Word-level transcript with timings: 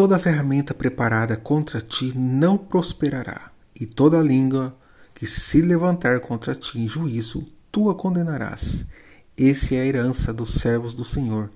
toda 0.00 0.18
ferramenta 0.18 0.72
preparada 0.72 1.36
contra 1.36 1.78
ti 1.78 2.14
não 2.16 2.56
prosperará, 2.56 3.50
e 3.78 3.84
toda 3.84 4.18
língua 4.22 4.74
que 5.12 5.26
se 5.26 5.60
levantar 5.60 6.20
contra 6.20 6.54
ti 6.54 6.78
em 6.78 6.88
juízo, 6.88 7.46
tu 7.70 7.90
a 7.90 7.94
condenarás. 7.94 8.86
Esse 9.36 9.76
é 9.76 9.82
a 9.82 9.84
herança 9.84 10.32
dos 10.32 10.54
servos 10.54 10.94
do 10.94 11.04
Senhor, 11.04 11.50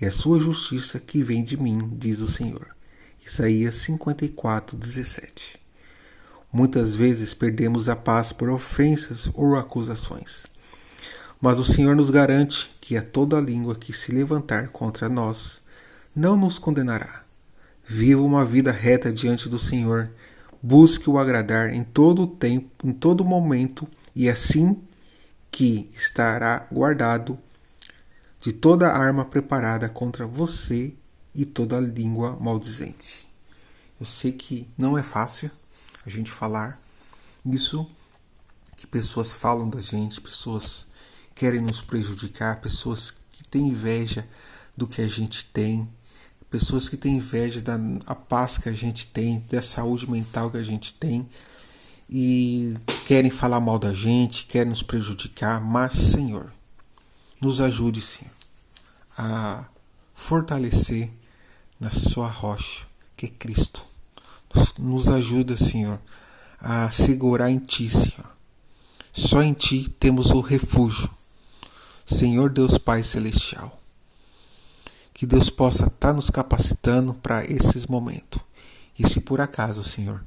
e 0.00 0.04
a 0.04 0.10
sua 0.10 0.40
justiça 0.40 0.98
que 0.98 1.22
vem 1.22 1.44
de 1.44 1.56
mim, 1.56 1.78
diz 1.92 2.18
o 2.18 2.26
Senhor. 2.26 2.66
Isaías 3.24 3.76
54, 3.76 4.76
17. 4.76 5.60
Muitas 6.52 6.96
vezes 6.96 7.32
perdemos 7.32 7.88
a 7.88 7.94
paz 7.94 8.32
por 8.32 8.50
ofensas 8.50 9.30
ou 9.34 9.54
acusações. 9.54 10.46
Mas 11.40 11.60
o 11.60 11.64
Senhor 11.64 11.94
nos 11.94 12.10
garante 12.10 12.68
que 12.80 12.96
a 12.96 13.02
toda 13.02 13.40
língua 13.40 13.76
que 13.76 13.92
se 13.92 14.10
levantar 14.10 14.70
contra 14.70 15.08
nós 15.08 15.62
não 16.12 16.36
nos 16.36 16.58
condenará. 16.58 17.27
Viva 17.90 18.20
uma 18.20 18.44
vida 18.44 18.70
reta 18.70 19.10
diante 19.10 19.48
do 19.48 19.58
Senhor, 19.58 20.10
busque 20.62 21.08
o 21.08 21.18
agradar 21.18 21.72
em 21.72 21.82
todo 21.82 22.24
o 22.24 22.26
tempo, 22.26 22.86
em 22.86 22.92
todo 22.92 23.24
momento, 23.24 23.88
e 24.14 24.28
assim 24.28 24.78
que 25.50 25.90
estará 25.94 26.66
guardado 26.70 27.38
de 28.42 28.52
toda 28.52 28.92
arma 28.92 29.24
preparada 29.24 29.88
contra 29.88 30.26
você 30.26 30.92
e 31.34 31.46
toda 31.46 31.80
língua 31.80 32.36
maldizente. 32.38 33.26
Eu 33.98 34.04
sei 34.04 34.32
que 34.32 34.68
não 34.76 34.98
é 34.98 35.02
fácil 35.02 35.50
a 36.04 36.10
gente 36.10 36.30
falar 36.30 36.78
isso, 37.44 37.90
que 38.76 38.86
pessoas 38.86 39.32
falam 39.32 39.68
da 39.68 39.80
gente, 39.80 40.20
pessoas 40.20 40.88
querem 41.34 41.62
nos 41.62 41.80
prejudicar, 41.80 42.60
pessoas 42.60 43.10
que 43.10 43.42
têm 43.44 43.68
inveja 43.68 44.28
do 44.76 44.86
que 44.86 45.00
a 45.00 45.08
gente 45.08 45.46
tem, 45.46 45.88
pessoas 46.50 46.88
que 46.88 46.96
têm 46.96 47.16
inveja 47.16 47.60
da 47.60 47.78
a 48.06 48.14
paz 48.14 48.58
que 48.58 48.68
a 48.68 48.72
gente 48.72 49.06
tem, 49.06 49.44
da 49.50 49.62
saúde 49.62 50.10
mental 50.10 50.50
que 50.50 50.56
a 50.56 50.62
gente 50.62 50.94
tem 50.94 51.28
e 52.08 52.74
querem 53.06 53.30
falar 53.30 53.60
mal 53.60 53.78
da 53.78 53.92
gente, 53.92 54.46
querem 54.46 54.70
nos 54.70 54.82
prejudicar, 54.82 55.60
mas 55.60 55.92
Senhor, 55.92 56.52
nos 57.40 57.60
ajude 57.60 58.00
sim 58.00 58.26
a 59.16 59.64
fortalecer 60.14 61.10
na 61.78 61.90
sua 61.90 62.28
rocha, 62.28 62.86
que 63.16 63.26
é 63.26 63.28
Cristo. 63.28 63.84
Nos 64.78 65.08
ajuda, 65.08 65.56
Senhor, 65.56 66.00
a 66.60 66.90
segurar 66.90 67.50
em 67.50 67.58
Ti, 67.58 67.88
Senhor. 67.88 68.30
Só 69.12 69.42
em 69.42 69.52
Ti 69.52 69.88
temos 69.98 70.30
o 70.30 70.40
refúgio. 70.40 71.10
Senhor 72.06 72.48
Deus 72.48 72.78
Pai 72.78 73.02
Celestial. 73.02 73.78
Que 75.18 75.26
Deus 75.26 75.50
possa 75.50 75.86
estar 75.86 75.96
tá 75.96 76.12
nos 76.12 76.30
capacitando 76.30 77.12
para 77.12 77.44
esses 77.44 77.86
momentos. 77.86 78.40
E 78.96 79.08
se 79.08 79.20
por 79.20 79.40
acaso, 79.40 79.82
Senhor, 79.82 80.24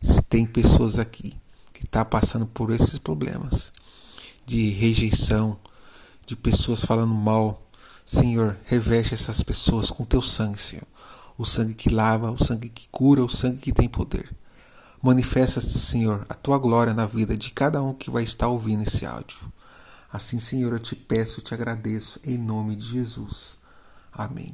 se 0.00 0.22
tem 0.22 0.46
pessoas 0.46 0.98
aqui 0.98 1.36
que 1.74 1.84
estão 1.84 2.02
tá 2.02 2.04
passando 2.06 2.46
por 2.46 2.70
esses 2.70 2.96
problemas 2.96 3.70
de 4.46 4.70
rejeição, 4.70 5.58
de 6.26 6.34
pessoas 6.34 6.82
falando 6.82 7.12
mal 7.12 7.60
Senhor, 8.12 8.58
reveste 8.64 9.14
essas 9.14 9.40
pessoas 9.40 9.88
com 9.88 10.04
teu 10.04 10.20
sangue, 10.20 10.58
Senhor. 10.58 10.86
O 11.38 11.44
sangue 11.44 11.74
que 11.74 11.88
lava, 11.88 12.32
o 12.32 12.44
sangue 12.44 12.68
que 12.68 12.88
cura, 12.88 13.22
o 13.22 13.28
sangue 13.28 13.60
que 13.60 13.72
tem 13.72 13.88
poder. 13.88 14.34
Manifesta, 15.00 15.60
Senhor, 15.60 16.26
a 16.28 16.34
tua 16.34 16.58
glória 16.58 16.92
na 16.92 17.06
vida 17.06 17.36
de 17.36 17.52
cada 17.52 17.80
um 17.80 17.94
que 17.94 18.10
vai 18.10 18.24
estar 18.24 18.48
ouvindo 18.48 18.82
esse 18.82 19.06
áudio. 19.06 19.38
Assim, 20.12 20.40
Senhor, 20.40 20.72
eu 20.72 20.80
te 20.80 20.96
peço, 20.96 21.38
e 21.38 21.42
te 21.44 21.54
agradeço 21.54 22.18
em 22.24 22.36
nome 22.36 22.74
de 22.74 22.86
Jesus. 22.86 23.60
Amém. 24.12 24.52